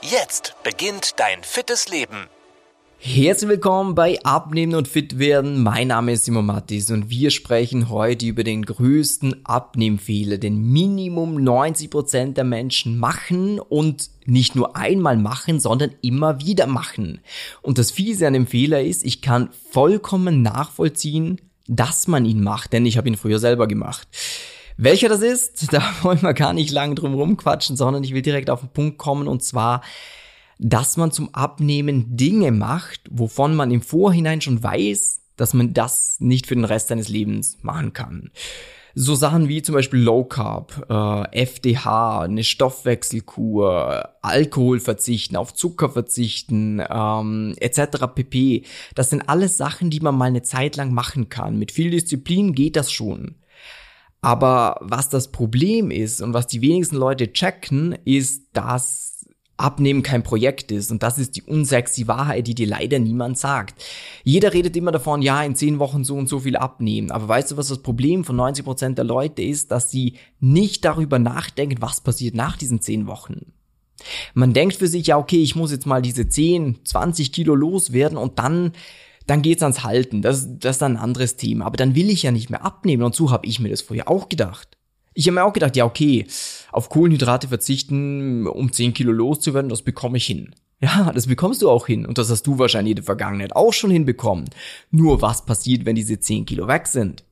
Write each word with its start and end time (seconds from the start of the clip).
Jetzt 0.00 0.54
beginnt 0.62 1.18
dein 1.18 1.42
fittes 1.42 1.88
Leben. 1.88 2.28
Herzlich 3.00 3.50
willkommen 3.50 3.96
bei 3.96 4.22
Abnehmen 4.22 4.76
und 4.76 4.86
Fit 4.86 5.18
werden. 5.18 5.60
Mein 5.64 5.88
Name 5.88 6.12
ist 6.12 6.24
Simon 6.24 6.46
Mattis 6.46 6.92
und 6.92 7.10
wir 7.10 7.32
sprechen 7.32 7.88
heute 7.88 8.26
über 8.26 8.44
den 8.44 8.64
größten 8.64 9.44
Abnehmfehler, 9.44 10.38
den 10.38 10.70
Minimum 10.72 11.36
90% 11.36 12.34
der 12.34 12.44
Menschen 12.44 12.96
machen 12.98 13.58
und 13.58 14.10
nicht 14.24 14.54
nur 14.54 14.76
einmal 14.76 15.16
machen, 15.16 15.58
sondern 15.58 15.90
immer 16.00 16.40
wieder 16.40 16.68
machen. 16.68 17.20
Und 17.60 17.78
das 17.78 17.90
Fiese 17.90 18.28
an 18.28 18.34
dem 18.34 18.46
Fehler 18.46 18.80
ist, 18.80 19.04
ich 19.04 19.20
kann 19.20 19.50
vollkommen 19.72 20.42
nachvollziehen, 20.42 21.40
dass 21.66 22.06
man 22.06 22.24
ihn 22.24 22.42
macht, 22.42 22.72
denn 22.72 22.86
ich 22.86 22.98
habe 22.98 23.08
ihn 23.08 23.16
früher 23.16 23.40
selber 23.40 23.66
gemacht. 23.66 24.06
Welcher 24.80 25.08
das 25.08 25.22
ist, 25.22 25.72
da 25.72 25.82
wollen 26.02 26.22
wir 26.22 26.32
gar 26.32 26.54
nicht 26.54 26.70
lange 26.70 26.94
drum 26.94 27.14
rumquatschen, 27.14 27.76
sondern 27.76 28.04
ich 28.04 28.14
will 28.14 28.22
direkt 28.22 28.48
auf 28.48 28.60
den 28.60 28.70
Punkt 28.70 28.96
kommen 28.96 29.26
und 29.26 29.42
zwar, 29.42 29.82
dass 30.58 30.96
man 30.96 31.10
zum 31.10 31.34
Abnehmen 31.34 32.16
Dinge 32.16 32.52
macht, 32.52 33.00
wovon 33.10 33.54
man 33.54 33.72
im 33.72 33.82
Vorhinein 33.82 34.40
schon 34.40 34.62
weiß, 34.62 35.20
dass 35.36 35.52
man 35.52 35.74
das 35.74 36.16
nicht 36.20 36.46
für 36.46 36.54
den 36.54 36.64
Rest 36.64 36.88
seines 36.88 37.08
Lebens 37.08 37.58
machen 37.62 37.92
kann. 37.92 38.30
So 38.94 39.14
Sachen 39.14 39.48
wie 39.48 39.62
zum 39.62 39.74
Beispiel 39.74 40.00
Low 40.00 40.24
Carb, 40.24 40.86
äh, 40.88 41.42
FDH, 41.42 42.22
eine 42.22 42.42
Stoffwechselkur, 42.42 44.08
Alkohol 44.22 44.80
verzichten, 44.80 45.36
auf 45.36 45.54
Zucker 45.54 45.88
verzichten, 45.88 46.82
ähm, 46.88 47.54
etc. 47.58 48.06
pp. 48.14 48.64
Das 48.94 49.10
sind 49.10 49.28
alles 49.28 49.56
Sachen, 49.56 49.90
die 49.90 50.00
man 50.00 50.16
mal 50.16 50.26
eine 50.26 50.42
Zeit 50.42 50.76
lang 50.76 50.92
machen 50.92 51.28
kann. 51.28 51.58
Mit 51.58 51.72
viel 51.72 51.90
Disziplin 51.90 52.54
geht 52.54 52.76
das 52.76 52.90
schon. 52.90 53.36
Aber 54.20 54.76
was 54.80 55.08
das 55.08 55.30
Problem 55.30 55.90
ist 55.90 56.20
und 56.22 56.34
was 56.34 56.46
die 56.46 56.60
wenigsten 56.60 56.96
Leute 56.96 57.32
checken, 57.32 57.96
ist, 58.04 58.48
dass 58.52 59.08
Abnehmen 59.58 60.02
kein 60.04 60.22
Projekt 60.22 60.70
ist. 60.70 60.90
Und 60.90 61.02
das 61.02 61.18
ist 61.18 61.36
die 61.36 61.42
unsexy 61.42 62.06
Wahrheit, 62.06 62.46
die 62.46 62.54
dir 62.54 62.68
leider 62.68 63.00
niemand 63.00 63.38
sagt. 63.38 63.82
Jeder 64.22 64.54
redet 64.54 64.76
immer 64.76 64.92
davon, 64.92 65.20
ja, 65.20 65.42
in 65.42 65.56
zehn 65.56 65.80
Wochen 65.80 66.04
so 66.04 66.14
und 66.16 66.28
so 66.28 66.40
viel 66.40 66.56
abnehmen. 66.56 67.10
Aber 67.10 67.28
weißt 67.28 67.50
du, 67.50 67.56
was 67.56 67.68
das 67.68 67.82
Problem 67.82 68.24
von 68.24 68.36
90 68.36 68.64
Prozent 68.64 68.98
der 68.98 69.04
Leute 69.04 69.42
ist? 69.42 69.72
Dass 69.72 69.90
sie 69.90 70.14
nicht 70.38 70.84
darüber 70.84 71.18
nachdenken, 71.18 71.82
was 71.82 72.00
passiert 72.00 72.36
nach 72.36 72.56
diesen 72.56 72.80
zehn 72.80 73.08
Wochen. 73.08 73.52
Man 74.32 74.52
denkt 74.52 74.76
für 74.76 74.86
sich, 74.86 75.08
ja, 75.08 75.18
okay, 75.18 75.42
ich 75.42 75.56
muss 75.56 75.72
jetzt 75.72 75.86
mal 75.86 76.02
diese 76.02 76.28
10, 76.28 76.84
20 76.84 77.32
Kilo 77.32 77.56
loswerden 77.56 78.16
und 78.16 78.38
dann 78.38 78.72
dann 79.28 79.42
geht's 79.42 79.62
ans 79.62 79.84
Halten. 79.84 80.22
Das, 80.22 80.48
das 80.58 80.76
ist 80.76 80.82
dann 80.82 80.96
ein 80.96 81.02
anderes 81.02 81.36
Thema. 81.36 81.66
Aber 81.66 81.76
dann 81.76 81.94
will 81.94 82.10
ich 82.10 82.22
ja 82.22 82.32
nicht 82.32 82.50
mehr 82.50 82.64
abnehmen. 82.64 83.02
Und 83.02 83.14
so 83.14 83.30
habe 83.30 83.46
ich 83.46 83.60
mir 83.60 83.68
das 83.68 83.82
vorher 83.82 84.08
auch 84.08 84.28
gedacht. 84.28 84.76
Ich 85.14 85.26
habe 85.26 85.34
mir 85.34 85.44
auch 85.44 85.52
gedacht, 85.52 85.76
ja, 85.76 85.84
okay, 85.84 86.26
auf 86.72 86.88
Kohlenhydrate 86.88 87.48
verzichten, 87.48 88.46
um 88.46 88.72
10 88.72 88.94
Kilo 88.94 89.12
loszuwerden, 89.12 89.68
das 89.68 89.82
bekomme 89.82 90.16
ich 90.16 90.26
hin. 90.26 90.54
Ja, 90.80 91.12
das 91.12 91.26
bekommst 91.26 91.60
du 91.60 91.68
auch 91.68 91.86
hin. 91.86 92.06
Und 92.06 92.18
das 92.18 92.30
hast 92.30 92.46
du 92.46 92.58
wahrscheinlich 92.58 92.92
in 92.92 92.96
der 92.96 93.04
Vergangenheit 93.04 93.54
auch 93.54 93.72
schon 93.72 93.90
hinbekommen. 93.90 94.48
Nur 94.90 95.20
was 95.20 95.44
passiert, 95.44 95.84
wenn 95.84 95.96
diese 95.96 96.18
10 96.18 96.46
Kilo 96.46 96.66
weg 96.66 96.86
sind? 96.86 97.24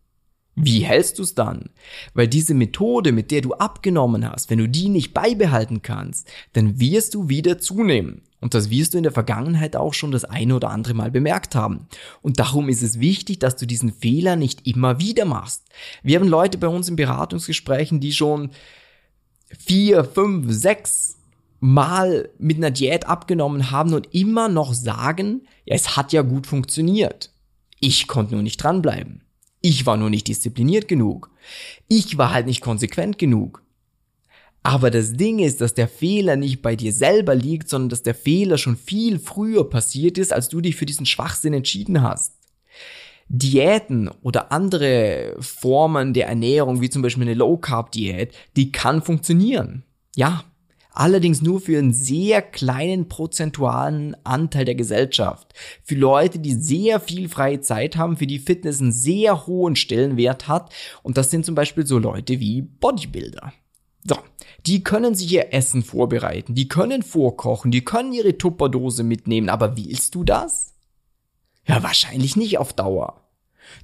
Wie 0.59 0.81
hältst 0.81 1.19
du 1.19 1.23
es 1.23 1.35
dann? 1.35 1.69
Weil 2.15 2.29
diese 2.29 2.55
Methode, 2.55 3.13
mit 3.13 3.31
der 3.31 3.43
du 3.43 3.53
abgenommen 3.53 4.29
hast, 4.29 4.49
wenn 4.49 4.59
du 4.59 4.69
die 4.69 4.89
nicht 4.89 5.13
beibehalten 5.13 5.83
kannst, 5.83 6.29
dann 6.55 6.81
wirst 6.81 7.15
du 7.15 7.29
wieder 7.29 7.59
zunehmen. 7.59 8.23
Und 8.41 8.55
das 8.55 8.71
wirst 8.71 8.95
du 8.95 8.99
in 8.99 9.03
der 9.03 9.13
Vergangenheit 9.13 9.77
auch 9.77 9.93
schon 9.93 10.13
das 10.13 10.25
eine 10.25 10.57
oder 10.57 10.71
andere 10.71 10.95
Mal 10.95 11.11
bemerkt 11.11 11.55
haben. 11.55 11.89
Und 12.23 12.39
darum 12.39 12.71
ist 12.71 12.83
es 12.83 13.01
wichtig, 13.01 13.39
dass 13.39 13.57
du 13.57 13.67
diesen 13.67 13.93
Fehler 13.93 14.37
nicht 14.37 14.67
immer 14.67 14.99
wieder 14.99 15.27
machst. 15.27 15.65
Wir 16.03 16.19
haben 16.19 16.29
Leute 16.29 16.57
bei 16.57 16.69
uns 16.69 16.89
in 16.89 16.97
Beratungsgesprächen, 16.97 18.01
die 18.01 18.13
schon 18.13 18.51
vier, 19.59 20.05
fünf, 20.05 20.51
sechs 20.53 21.19
Mal 21.61 22.31
mit 22.39 22.57
einer 22.59 22.71
Diät 22.71 23.07
abgenommen 23.07 23.71
haben 23.71 23.93
und 23.93 24.15
immer 24.15 24.49
noch 24.49 24.73
sagen, 24.73 25.43
ja, 25.65 25.75
es 25.75 25.97
hat 25.97 26.13
ja 26.13 26.23
gut 26.23 26.47
funktioniert. 26.47 27.31
Ich 27.81 28.07
konnte 28.07 28.35
nur 28.35 28.43
nicht 28.43 28.63
dranbleiben. 28.63 29.26
Ich 29.69 29.85
war 29.85 29.97
nur 29.97 30.11
nicht 30.11 30.29
diszipliniert 30.29 30.87
genug. 30.87 31.29
Ich 31.89 32.17
war 32.17 32.33
halt 32.33 32.47
nicht 32.47 32.61
konsequent 32.61 33.19
genug. 33.19 33.65
Aber 34.63 34.93
das 34.93 35.15
Ding 35.15 35.41
ist, 35.41 35.61
dass 35.61 35.75
der 35.75 35.89
Fehler 35.89 36.37
nicht 36.37 36.63
bei 36.63 36.77
dir 36.77 36.93
selber 36.93 37.35
liegt, 37.35 37.69
sondern 37.69 37.89
dass 37.89 38.05
der 38.05 38.15
Fehler 38.15 38.59
schon 38.59 38.77
viel 38.77 39.19
früher 39.19 39.69
passiert 39.69 40.19
ist, 40.19 40.33
als 40.33 40.49
du 40.49 40.61
dich 40.61 40.77
für 40.77 40.87
diesen 40.87 41.05
Schwachsinn 41.05 41.53
entschieden 41.53 42.03
hast. 42.03 42.35
Diäten 43.27 44.09
oder 44.23 44.53
andere 44.53 45.35
Formen 45.41 46.15
der 46.15 46.29
Ernährung, 46.29 46.81
wie 46.81 46.89
zum 46.89 47.03
Beispiel 47.03 47.25
eine 47.25 47.35
Low 47.35 47.57
Carb 47.57 47.91
Diät, 47.91 48.37
die 48.55 48.71
kann 48.71 49.03
funktionieren. 49.03 49.83
Ja. 50.15 50.45
Allerdings 50.97 51.43
nur 51.43 51.61
für 51.61 51.79
einen 51.79 51.93
sehr 51.93 52.41
kleinen 52.41 53.07
prozentualen 53.07 54.17
Anteil 54.25 54.65
der 54.65 54.75
Gesellschaft. 54.75 55.53
Für 55.85 55.95
Leute, 55.95 56.39
die 56.39 56.55
sehr 56.55 57.01
viel 57.01 57.29
freie 57.29 57.61
Zeit 57.61 57.99
haben, 57.99 58.17
für 58.17 58.27
die 58.27 58.39
Fitness 58.39 58.81
einen 58.81 58.93
sehr 58.93 59.47
hohen 59.47 59.77
Stellenwert 59.77 60.49
hat. 60.49 60.73
Und 61.03 61.19
das 61.19 61.31
sind 61.31 61.45
zum 61.45 61.55
Beispiel 61.55 61.87
so 61.87 61.99
Leute 61.99 62.41
wie 62.41 62.63
Bodybuilder. 62.63 63.53
So, 64.09 64.17
die 64.65 64.83
können 64.83 65.15
sich 65.15 65.31
ihr 65.31 65.53
Essen 65.53 65.83
vorbereiten, 65.83 66.55
die 66.55 66.69
können 66.69 67.03
vorkochen, 67.03 67.71
die 67.71 67.85
können 67.85 68.15
ihre 68.15 68.39
Tupperdose 68.39 69.03
mitnehmen, 69.03 69.51
aber 69.51 69.77
willst 69.77 70.15
du 70.15 70.25
das? 70.25 70.73
Ja, 71.67 71.83
wahrscheinlich 71.83 72.37
nicht 72.37 72.57
auf 72.57 72.73
Dauer. 72.73 73.21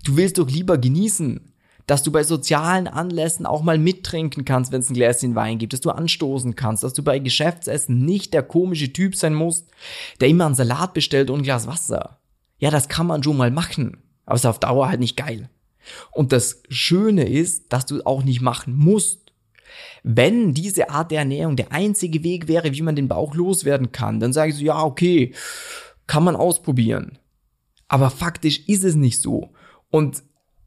Du 0.02 0.16
willst 0.16 0.38
doch 0.38 0.48
lieber 0.48 0.78
genießen, 0.78 1.51
dass 1.86 2.02
du 2.02 2.12
bei 2.12 2.24
sozialen 2.24 2.86
Anlässen 2.88 3.46
auch 3.46 3.62
mal 3.62 3.78
mittrinken 3.78 4.44
kannst, 4.44 4.72
wenn 4.72 4.80
es 4.80 4.90
ein 4.90 4.94
Gläschen 4.94 5.34
Wein 5.34 5.58
gibt, 5.58 5.72
dass 5.72 5.80
du 5.80 5.90
anstoßen 5.90 6.54
kannst, 6.54 6.84
dass 6.84 6.92
du 6.92 7.02
bei 7.02 7.18
Geschäftsessen 7.18 8.04
nicht 8.04 8.34
der 8.34 8.42
komische 8.42 8.92
Typ 8.92 9.16
sein 9.16 9.34
musst, 9.34 9.68
der 10.20 10.28
immer 10.28 10.46
einen 10.46 10.54
Salat 10.54 10.94
bestellt 10.94 11.30
und 11.30 11.40
ein 11.40 11.44
Glas 11.44 11.66
Wasser. 11.66 12.18
Ja, 12.58 12.70
das 12.70 12.88
kann 12.88 13.06
man 13.06 13.22
schon 13.22 13.36
mal 13.36 13.50
machen, 13.50 13.98
aber 14.24 14.36
es 14.36 14.42
ist 14.42 14.46
auf 14.46 14.60
Dauer 14.60 14.88
halt 14.88 15.00
nicht 15.00 15.16
geil. 15.16 15.48
Und 16.12 16.32
das 16.32 16.62
Schöne 16.68 17.28
ist, 17.28 17.72
dass 17.72 17.86
du 17.86 18.02
auch 18.06 18.22
nicht 18.22 18.40
machen 18.40 18.76
musst. 18.76 19.32
Wenn 20.04 20.54
diese 20.54 20.90
Art 20.90 21.10
der 21.10 21.20
Ernährung 21.20 21.56
der 21.56 21.72
einzige 21.72 22.22
Weg 22.22 22.46
wäre, 22.48 22.72
wie 22.72 22.82
man 22.82 22.96
den 22.96 23.08
Bauch 23.08 23.34
loswerden 23.34 23.90
kann, 23.90 24.20
dann 24.20 24.32
sage 24.32 24.50
ich 24.50 24.58
so, 24.58 24.64
ja, 24.64 24.82
okay, 24.82 25.34
kann 26.06 26.24
man 26.24 26.36
ausprobieren. 26.36 27.18
Aber 27.88 28.10
faktisch 28.10 28.60
ist 28.68 28.84
es 28.84 28.94
nicht 28.94 29.20
so. 29.20 29.52
Und 29.90 30.22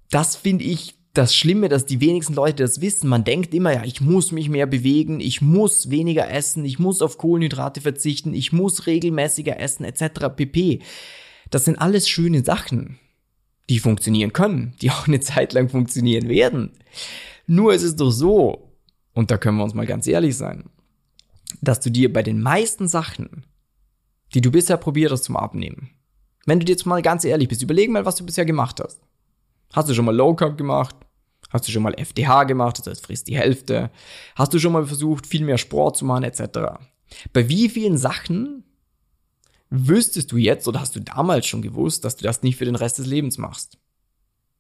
das 0.09 0.36
finde 0.36 0.64
ich 0.64 0.96
das 1.18 1.34
Schlimme, 1.36 1.70
dass 1.70 1.86
die 1.86 2.02
wenigsten 2.02 2.34
Leute 2.34 2.64
das 2.64 2.81
wissen. 2.81 3.09
Man 3.09 3.24
denkt 3.24 3.53
immer, 3.53 3.74
ja, 3.74 3.84
ich 3.84 4.02
muss 4.02 4.31
mich 4.31 4.50
mehr 4.50 4.68
bewegen, 4.68 5.20
ich 5.20 5.42
muss 5.42 5.90
weniger 5.90 6.30
essen, 6.30 6.66
ich 6.66 6.78
muss 6.78 7.02
auf 7.02 7.18
Kohlenhydrate 7.18 7.81
verzichten, 7.81 8.34
ich 8.34 8.52
muss 8.52 8.86
regelmäßiger 8.86 9.59
essen, 9.59 9.86
etc. 9.86 10.28
pp. 10.36 10.81
Das 11.50 11.66
sind 11.66 11.78
alles 11.80 12.09
schöne 12.09 12.44
Sachen, 12.44 13.00
die 13.70 13.80
funktionieren 13.80 14.34
können, 14.34 14.75
die 14.81 14.92
auch 14.92 15.08
eine 15.08 15.22
Zeit 15.22 15.54
lang 15.54 15.70
funktionieren 15.70 16.28
werden. 16.28 16.72
Nur 17.48 17.74
ist 17.74 17.84
es 17.84 17.96
doch 17.96 18.12
so, 18.12 18.74
und 19.14 19.31
da 19.31 19.38
können 19.38 19.58
wir 19.58 19.64
uns 19.64 19.74
mal 19.74 19.86
ganz 19.86 20.08
ehrlich 20.08 20.36
sein, 20.36 20.66
dass 21.62 21.80
du 21.80 21.90
dir 21.90 22.12
bei 22.12 22.24
den 22.24 22.42
meisten 22.42 22.88
Sachen, 22.88 23.46
die 24.34 24.42
du 24.42 24.52
bisher 24.52 24.78
probiert 24.78 25.12
hast 25.12 25.24
zum 25.24 25.38
Abnehmen, 25.38 25.92
wenn 26.45 26.60
du 26.60 26.66
dir 26.66 26.74
jetzt 26.74 26.86
mal 26.86 27.01
ganz 27.01 27.24
ehrlich 27.24 27.48
bist, 27.48 27.63
überlegen 27.63 27.94
mal, 27.94 28.06
was 28.06 28.18
du 28.18 28.25
bisher 28.25 28.45
gemacht 28.45 28.81
hast. 28.84 29.00
Hast 29.74 29.89
du 29.89 29.94
schon 29.94 30.06
mal 30.06 30.16
Low 30.16 30.36
Carb 30.36 30.57
gemacht? 30.57 30.95
Hast 31.56 31.69
du 31.69 31.72
schon 31.72 31.84
mal 31.84 31.94
FDH 31.94 32.44
gemacht, 32.44 32.80
das 32.80 32.88
heißt 32.88 33.06
frisst 33.06 33.30
die 33.30 33.38
Hälfte? 33.38 33.90
Hast 34.36 34.54
du 34.54 34.60
schon 34.60 34.74
mal 34.74 34.86
versucht, 34.86 35.25
viel 35.25 35.46
mehr 35.46 35.57
Sport 35.57 35.96
zu 35.96 36.04
machen, 36.04 36.25
etc.? 36.25 36.44
Bei 37.31 37.48
wie 37.48 37.69
vielen 37.69 37.98
Sachen 37.98 38.66
wüsstest 39.69 40.34
du 40.34 40.38
jetzt 40.38 40.68
oder 40.68 40.81
hast 40.81 40.98
du 40.98 41.00
damals 41.00 41.48
schon 41.48 41.62
gewusst, 41.62 42.04
dass 42.04 42.18
du 42.18 42.25
das 42.25 42.44
nicht 42.44 42.57
für 42.57 42.66
den 42.66 42.75
Rest 42.75 42.98
des 42.98 43.06
Lebens 43.06 43.38
machst? 43.38 43.78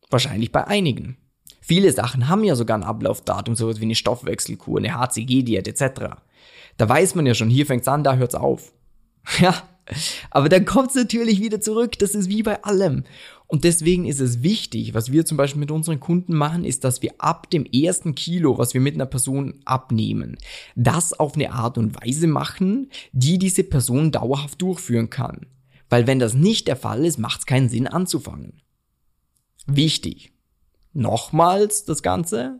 Wahrscheinlich 0.09 0.53
bei 0.53 0.65
einigen. 0.67 1.17
Viele 1.59 1.91
Sachen 1.91 2.29
haben 2.29 2.45
ja 2.45 2.55
sogar 2.55 2.77
ein 2.77 2.83
Ablaufdatum, 2.83 3.55
sowas 3.55 3.81
wie 3.81 3.85
eine 3.85 3.95
Stoffwechselkur, 3.95 4.79
eine 4.79 4.97
HCG-Diät 4.97 5.67
etc. 5.67 6.15
Da 6.77 6.87
weiß 6.87 7.15
man 7.15 7.25
ja 7.25 7.33
schon, 7.33 7.49
hier 7.49 7.65
fängt's 7.65 7.89
an, 7.89 8.05
da 8.05 8.15
hört's 8.15 8.35
auf. 8.35 8.71
Ja, 9.41 9.63
Aber 10.29 10.49
dann 10.49 10.65
kommt 10.65 10.89
es 10.89 10.95
natürlich 10.95 11.41
wieder 11.41 11.61
zurück. 11.61 11.97
Das 11.99 12.15
ist 12.15 12.29
wie 12.29 12.43
bei 12.43 12.63
allem. 12.63 13.03
Und 13.55 13.63
deswegen 13.63 14.03
ist 14.03 14.19
es 14.19 14.43
wichtig, 14.43 14.93
was 14.93 15.13
wir 15.13 15.25
zum 15.25 15.37
Beispiel 15.37 15.61
mit 15.61 15.71
unseren 15.71 16.01
Kunden 16.01 16.33
machen, 16.33 16.65
ist, 16.65 16.83
dass 16.83 17.01
wir 17.01 17.13
ab 17.19 17.49
dem 17.51 17.63
ersten 17.63 18.13
Kilo, 18.13 18.57
was 18.57 18.73
wir 18.73 18.81
mit 18.81 18.95
einer 18.95 19.05
Person 19.05 19.61
abnehmen, 19.63 20.35
das 20.75 21.13
auf 21.13 21.35
eine 21.35 21.53
Art 21.53 21.77
und 21.77 21.95
Weise 21.95 22.27
machen, 22.27 22.89
die 23.13 23.39
diese 23.39 23.63
Person 23.63 24.11
dauerhaft 24.11 24.61
durchführen 24.61 25.09
kann. 25.09 25.45
Weil 25.89 26.05
wenn 26.05 26.19
das 26.19 26.33
nicht 26.33 26.67
der 26.67 26.75
Fall 26.75 27.05
ist, 27.05 27.17
macht 27.17 27.39
es 27.39 27.45
keinen 27.45 27.69
Sinn 27.69 27.87
anzufangen. 27.87 28.61
Wichtig. 29.67 30.33
Nochmals 30.91 31.85
das 31.85 32.03
Ganze. 32.03 32.59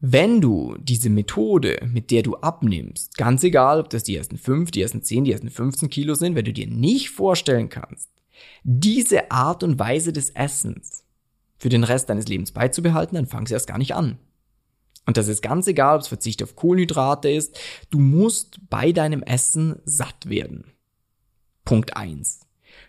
Wenn 0.00 0.42
du 0.42 0.76
diese 0.78 1.08
Methode, 1.08 1.80
mit 1.90 2.10
der 2.10 2.22
du 2.22 2.36
abnimmst, 2.36 3.16
ganz 3.16 3.42
egal, 3.42 3.80
ob 3.80 3.88
das 3.88 4.04
die 4.04 4.16
ersten 4.16 4.36
5, 4.36 4.70
die 4.70 4.82
ersten 4.82 5.00
10, 5.00 5.24
die 5.24 5.32
ersten 5.32 5.48
15 5.48 5.88
Kilo 5.88 6.14
sind, 6.14 6.34
wenn 6.34 6.44
du 6.44 6.52
dir 6.52 6.66
nicht 6.66 7.08
vorstellen 7.08 7.70
kannst, 7.70 8.10
diese 8.62 9.30
Art 9.30 9.62
und 9.62 9.78
Weise 9.78 10.12
des 10.12 10.30
Essens 10.30 11.04
für 11.58 11.68
den 11.68 11.84
Rest 11.84 12.10
deines 12.10 12.28
Lebens 12.28 12.52
beizubehalten, 12.52 13.16
dann 13.16 13.26
fang 13.26 13.46
sie 13.46 13.54
erst 13.54 13.68
gar 13.68 13.78
nicht 13.78 13.94
an. 13.94 14.18
Und 15.06 15.16
das 15.16 15.28
ist 15.28 15.40
ganz 15.40 15.66
egal, 15.68 15.96
ob 15.96 16.02
es 16.02 16.08
Verzicht 16.08 16.42
auf 16.42 16.56
Kohlenhydrate 16.56 17.30
ist. 17.30 17.56
Du 17.90 17.98
musst 17.98 18.58
bei 18.68 18.92
deinem 18.92 19.22
Essen 19.22 19.76
satt 19.84 20.28
werden. 20.28 20.64
Punkt 21.64 21.96
eins. 21.96 22.40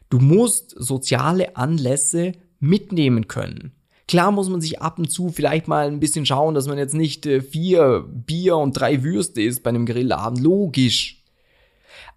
Du 0.09 0.19
musst 0.19 0.73
soziale 0.77 1.55
Anlässe 1.55 2.31
mitnehmen 2.59 3.27
können. 3.27 3.73
Klar 4.07 4.31
muss 4.31 4.49
man 4.49 4.61
sich 4.61 4.81
ab 4.81 4.99
und 4.99 5.11
zu 5.11 5.29
vielleicht 5.29 5.67
mal 5.67 5.87
ein 5.87 5.99
bisschen 5.99 6.25
schauen, 6.25 6.55
dass 6.55 6.67
man 6.67 6.77
jetzt 6.77 6.93
nicht 6.93 7.25
äh, 7.25 7.41
vier 7.41 8.05
Bier 8.07 8.55
und 8.55 8.73
drei 8.73 9.03
Würste 9.03 9.41
isst 9.41 9.63
bei 9.63 9.69
einem 9.69 9.85
Grillabend. 9.85 10.39
Logisch. 10.39 11.23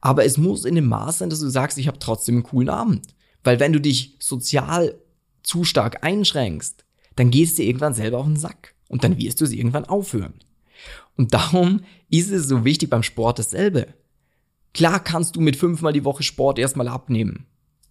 Aber 0.01 0.25
es 0.25 0.39
muss 0.39 0.65
in 0.65 0.77
dem 0.77 0.87
Maß 0.87 1.19
sein, 1.19 1.31
dass 1.31 1.41
du 1.41 1.49
sagst, 1.49 1.79
ich 1.79 1.89
habe 1.89 1.99
trotzdem 1.99 2.37
einen 2.37 2.45
coolen 2.45 2.69
Abend. 2.69 3.07
Weil 3.45 3.61
wenn 3.61 3.73
du 3.73 3.81
dich 3.81 4.17
sozial 4.19 4.99
zu 5.43 5.65
stark 5.65 6.05
einschränkst, 6.05 6.85
dann 7.17 7.31
gehst 7.31 7.59
du 7.59 7.63
irgendwann 7.63 7.95
selber 7.95 8.19
auf 8.19 8.27
den 8.27 8.37
Sack. 8.37 8.75
Und 8.89 9.05
dann 9.05 9.19
wirst 9.19 9.41
du 9.41 9.45
es 9.45 9.53
irgendwann 9.53 9.85
aufhören. 9.85 10.35
Und 11.17 11.35
darum 11.35 11.83
ist 12.09 12.31
es 12.31 12.49
so 12.49 12.65
wichtig 12.65 12.91
beim 12.91 13.03
Sport 13.03 13.39
dasselbe. 13.39 13.95
Klar 14.73 15.03
kannst 15.03 15.37
du 15.37 15.41
mit 15.41 15.57
fünfmal 15.57 15.93
die 15.93 16.05
Woche 16.05 16.23
Sport 16.23 16.59
erstmal 16.59 16.89
abnehmen. 16.89 17.47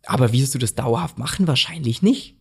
Aber 0.05 0.31
wirst 0.31 0.55
du 0.55 0.59
das 0.59 0.75
dauerhaft 0.75 1.17
machen? 1.17 1.47
Wahrscheinlich 1.47 2.01
nicht. 2.01 2.35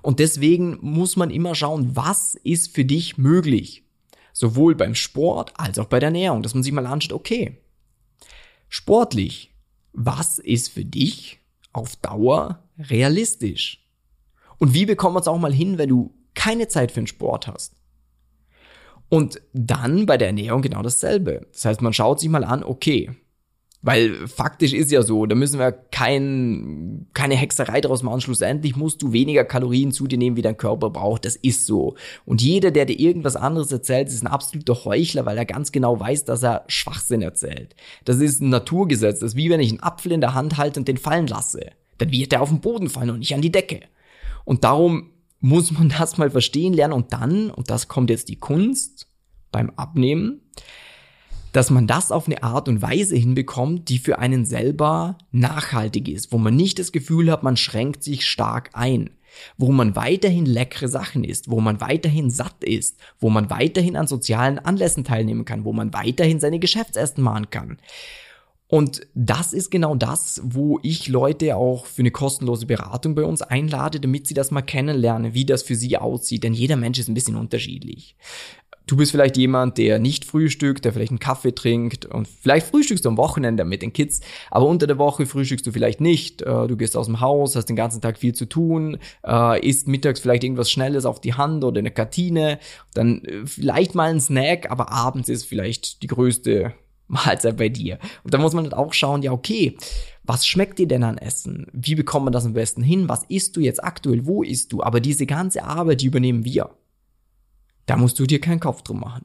Und 0.00 0.20
deswegen 0.20 0.78
muss 0.80 1.16
man 1.16 1.30
immer 1.30 1.54
schauen, 1.54 1.96
was 1.96 2.34
ist 2.34 2.74
für 2.74 2.84
dich 2.84 3.18
möglich. 3.18 3.84
Sowohl 4.32 4.74
beim 4.74 4.94
Sport 4.94 5.52
als 5.58 5.78
auch 5.78 5.86
bei 5.86 5.98
der 5.98 6.08
Ernährung, 6.08 6.42
dass 6.42 6.54
man 6.54 6.62
sich 6.62 6.72
mal 6.72 6.86
anschaut, 6.86 7.12
okay, 7.12 7.58
sportlich, 8.68 9.52
was 9.92 10.38
ist 10.38 10.68
für 10.68 10.84
dich 10.84 11.41
auf 11.72 11.96
Dauer 11.96 12.62
realistisch? 12.78 13.86
Und 14.58 14.74
wie 14.74 14.86
bekommt 14.86 15.14
man 15.14 15.22
es 15.22 15.28
auch 15.28 15.38
mal 15.38 15.52
hin, 15.52 15.78
wenn 15.78 15.88
du 15.88 16.14
keine 16.34 16.68
Zeit 16.68 16.92
für 16.92 17.00
den 17.00 17.06
Sport 17.06 17.48
hast? 17.48 17.74
Und 19.08 19.42
dann 19.52 20.06
bei 20.06 20.16
der 20.16 20.28
Ernährung 20.28 20.62
genau 20.62 20.82
dasselbe. 20.82 21.46
Das 21.52 21.64
heißt, 21.64 21.82
man 21.82 21.92
schaut 21.92 22.20
sich 22.20 22.30
mal 22.30 22.44
an, 22.44 22.64
okay, 22.64 23.10
weil 23.82 24.28
faktisch 24.28 24.72
ist 24.72 24.92
ja 24.92 25.02
so, 25.02 25.26
da 25.26 25.34
müssen 25.34 25.58
wir 25.58 25.72
kein, 25.72 27.06
keine 27.14 27.34
Hexerei 27.34 27.80
draus 27.80 28.04
machen. 28.04 28.20
Schlussendlich 28.20 28.76
musst 28.76 29.02
du 29.02 29.12
weniger 29.12 29.44
Kalorien 29.44 29.90
zu 29.90 30.06
dir 30.06 30.18
nehmen, 30.18 30.36
wie 30.36 30.42
dein 30.42 30.56
Körper 30.56 30.90
braucht. 30.90 31.24
Das 31.24 31.34
ist 31.34 31.66
so. 31.66 31.96
Und 32.24 32.40
jeder, 32.40 32.70
der 32.70 32.84
dir 32.84 32.98
irgendwas 32.98 33.34
anderes 33.34 33.72
erzählt, 33.72 34.08
ist 34.08 34.22
ein 34.22 34.28
absoluter 34.28 34.84
Heuchler, 34.84 35.26
weil 35.26 35.36
er 35.36 35.44
ganz 35.44 35.72
genau 35.72 35.98
weiß, 35.98 36.24
dass 36.24 36.44
er 36.44 36.64
Schwachsinn 36.68 37.22
erzählt. 37.22 37.74
Das 38.04 38.18
ist 38.18 38.40
ein 38.40 38.50
Naturgesetz. 38.50 39.18
Das 39.18 39.32
ist 39.32 39.36
wie 39.36 39.50
wenn 39.50 39.60
ich 39.60 39.70
einen 39.70 39.82
Apfel 39.82 40.12
in 40.12 40.20
der 40.20 40.34
Hand 40.34 40.58
halte 40.58 40.78
und 40.78 40.86
den 40.86 40.96
fallen 40.96 41.26
lasse. 41.26 41.72
Dann 41.98 42.12
wird 42.12 42.32
er 42.32 42.42
auf 42.42 42.50
den 42.50 42.60
Boden 42.60 42.88
fallen 42.88 43.10
und 43.10 43.18
nicht 43.18 43.34
an 43.34 43.42
die 43.42 43.52
Decke. 43.52 43.80
Und 44.44 44.62
darum 44.62 45.10
muss 45.40 45.72
man 45.72 45.88
das 45.98 46.18
mal 46.18 46.30
verstehen 46.30 46.72
lernen 46.72 46.94
und 46.94 47.12
dann, 47.12 47.50
und 47.50 47.68
das 47.68 47.88
kommt 47.88 48.10
jetzt 48.10 48.28
die 48.28 48.38
Kunst 48.38 49.08
beim 49.50 49.70
Abnehmen, 49.70 50.40
dass 51.52 51.70
man 51.70 51.86
das 51.86 52.10
auf 52.10 52.26
eine 52.26 52.42
Art 52.42 52.68
und 52.68 52.82
Weise 52.82 53.14
hinbekommt, 53.14 53.88
die 53.88 53.98
für 53.98 54.18
einen 54.18 54.44
selber 54.44 55.18
nachhaltig 55.30 56.08
ist, 56.08 56.32
wo 56.32 56.38
man 56.38 56.56
nicht 56.56 56.78
das 56.78 56.92
Gefühl 56.92 57.30
hat, 57.30 57.42
man 57.42 57.56
schränkt 57.56 58.02
sich 58.02 58.26
stark 58.26 58.70
ein, 58.72 59.10
wo 59.58 59.70
man 59.70 59.94
weiterhin 59.94 60.46
leckere 60.46 60.88
Sachen 60.88 61.24
isst, 61.24 61.50
wo 61.50 61.60
man 61.60 61.80
weiterhin 61.80 62.30
satt 62.30 62.64
ist, 62.64 62.98
wo 63.20 63.30
man 63.30 63.50
weiterhin 63.50 63.96
an 63.96 64.06
sozialen 64.06 64.58
Anlässen 64.58 65.04
teilnehmen 65.04 65.44
kann, 65.44 65.64
wo 65.64 65.72
man 65.72 65.92
weiterhin 65.92 66.40
seine 66.40 66.58
Geschäftsessen 66.58 67.22
machen 67.22 67.50
kann. 67.50 67.78
Und 68.72 69.06
das 69.14 69.52
ist 69.52 69.70
genau 69.70 69.94
das, 69.94 70.40
wo 70.42 70.80
ich 70.82 71.06
Leute 71.08 71.56
auch 71.56 71.84
für 71.84 72.00
eine 72.00 72.10
kostenlose 72.10 72.64
Beratung 72.64 73.14
bei 73.14 73.22
uns 73.22 73.42
einlade, 73.42 74.00
damit 74.00 74.26
sie 74.26 74.32
das 74.32 74.50
mal 74.50 74.62
kennenlernen, 74.62 75.34
wie 75.34 75.44
das 75.44 75.62
für 75.62 75.74
sie 75.74 75.98
aussieht. 75.98 76.42
Denn 76.42 76.54
jeder 76.54 76.76
Mensch 76.76 76.98
ist 76.98 77.08
ein 77.08 77.12
bisschen 77.12 77.36
unterschiedlich. 77.36 78.16
Du 78.86 78.96
bist 78.96 79.12
vielleicht 79.12 79.36
jemand, 79.36 79.78
der 79.78 79.98
nicht 79.98 80.24
frühstückt, 80.24 80.84
der 80.84 80.92
vielleicht 80.92 81.12
einen 81.12 81.20
Kaffee 81.20 81.54
trinkt 81.54 82.04
und 82.06 82.26
vielleicht 82.26 82.66
frühstückst 82.66 83.04
du 83.04 83.10
am 83.10 83.16
Wochenende 83.16 83.64
mit 83.64 83.80
den 83.80 83.92
Kids, 83.92 84.20
aber 84.50 84.66
unter 84.66 84.86
der 84.86 84.98
Woche 84.98 85.24
frühstückst 85.26 85.66
du 85.66 85.72
vielleicht 85.72 86.00
nicht. 86.00 86.42
Äh, 86.42 86.66
du 86.66 86.76
gehst 86.76 86.96
aus 86.96 87.06
dem 87.06 87.20
Haus, 87.20 87.54
hast 87.54 87.66
den 87.66 87.76
ganzen 87.76 88.00
Tag 88.00 88.18
viel 88.18 88.34
zu 88.34 88.46
tun, 88.46 88.98
äh, 89.24 89.66
isst 89.66 89.86
mittags 89.86 90.20
vielleicht 90.20 90.42
irgendwas 90.42 90.70
Schnelles 90.70 91.04
auf 91.04 91.20
die 91.20 91.34
Hand 91.34 91.64
oder 91.64 91.78
eine 91.78 91.92
Kartine, 91.92 92.58
dann 92.94 93.24
äh, 93.24 93.46
vielleicht 93.46 93.94
mal 93.94 94.10
ein 94.10 94.20
Snack, 94.20 94.70
aber 94.70 94.90
abends 94.90 95.28
ist 95.28 95.44
vielleicht 95.44 96.02
die 96.02 96.08
größte 96.08 96.74
Mahlzeit 97.06 97.56
bei 97.56 97.68
dir. 97.68 97.98
Und 98.24 98.34
da 98.34 98.38
muss 98.38 98.52
man 98.52 98.64
halt 98.64 98.74
auch 98.74 98.92
schauen, 98.94 99.22
ja 99.22 99.32
okay, 99.32 99.76
was 100.24 100.46
schmeckt 100.46 100.78
dir 100.78 100.88
denn 100.88 101.04
an 101.04 101.18
Essen? 101.18 101.66
Wie 101.72 101.94
bekommt 101.94 102.24
man 102.24 102.32
das 102.32 102.46
am 102.46 102.52
besten 102.52 102.82
hin? 102.82 103.08
Was 103.08 103.24
isst 103.24 103.56
du 103.56 103.60
jetzt 103.60 103.82
aktuell? 103.82 104.26
Wo 104.26 104.42
isst 104.42 104.72
du? 104.72 104.82
Aber 104.82 105.00
diese 105.00 105.26
ganze 105.26 105.64
Arbeit, 105.64 106.00
die 106.00 106.06
übernehmen 106.06 106.44
wir. 106.44 106.70
Da 107.86 107.96
musst 107.96 108.18
du 108.18 108.26
dir 108.26 108.40
keinen 108.40 108.60
Kopf 108.60 108.82
drum 108.82 109.00
machen. 109.00 109.24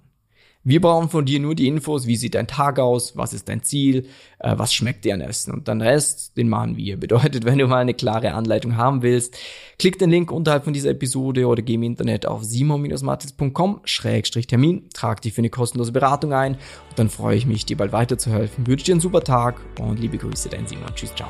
Wir 0.69 0.81
brauchen 0.81 1.07
von 1.07 1.23
dir 1.23 1.39
nur 1.39 1.55
die 1.55 1.65
Infos, 1.65 2.07
wie 2.07 2.17
sieht 2.17 2.35
dein 2.35 2.47
Tag 2.47 2.77
aus, 2.77 3.15
was 3.15 3.33
ist 3.33 3.47
dein 3.47 3.63
Ziel, 3.63 4.09
äh, 4.39 4.53
was 4.57 4.73
schmeckt 4.73 5.05
dir 5.05 5.13
an 5.13 5.21
Essen 5.21 5.53
und 5.53 5.69
dann 5.69 5.81
Rest, 5.81 6.35
den 6.35 6.49
machen 6.49 6.75
wir. 6.75 6.97
Bedeutet, 6.99 7.45
wenn 7.45 7.57
du 7.57 7.67
mal 7.67 7.77
eine 7.77 7.93
klare 7.93 8.33
Anleitung 8.33 8.75
haben 8.75 9.01
willst, 9.01 9.37
klick 9.79 9.97
den 9.97 10.09
Link 10.09 10.29
unterhalb 10.29 10.65
von 10.65 10.73
dieser 10.73 10.89
Episode 10.89 11.47
oder 11.47 11.61
geh 11.61 11.75
im 11.75 11.83
Internet 11.83 12.25
auf 12.25 12.43
simon-matis.com-termin, 12.43 14.89
trag 14.93 15.21
dich 15.21 15.31
für 15.31 15.39
eine 15.39 15.49
kostenlose 15.49 15.93
Beratung 15.93 16.33
ein 16.33 16.55
und 16.55 16.97
dann 16.97 17.09
freue 17.09 17.37
ich 17.37 17.45
mich, 17.45 17.65
dir 17.65 17.77
bald 17.77 17.93
weiterzuhelfen. 17.93 18.67
Wünsche 18.67 18.87
dir 18.87 18.95
einen 18.95 18.99
super 18.99 19.23
Tag 19.23 19.61
und 19.79 20.01
liebe 20.01 20.17
Grüße, 20.17 20.49
dein 20.49 20.67
Simon. 20.67 20.93
Tschüss, 20.93 21.15
ciao. 21.15 21.29